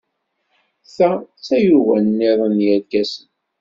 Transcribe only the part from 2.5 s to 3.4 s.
n yerkasen.